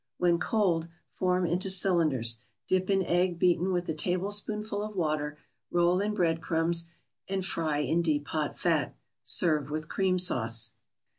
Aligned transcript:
When 0.17 0.39
cold 0.39 0.87
form 1.11 1.45
into 1.45 1.69
cylinders, 1.69 2.39
dip 2.67 2.89
in 2.89 3.03
egg 3.05 3.37
beaten 3.37 3.71
with 3.71 3.87
a 3.87 3.93
tablespoonful 3.93 4.81
of 4.81 4.95
water, 4.95 5.37
roll 5.69 6.01
in 6.01 6.15
bread 6.15 6.41
crumbs 6.41 6.89
and 7.27 7.45
fry 7.45 7.77
in 7.81 8.01
deep 8.01 8.25
hot 8.29 8.57
fat. 8.57 8.95
Serve 9.23 9.69
with 9.69 9.89
cream 9.89 10.17
sauce. 10.17 10.71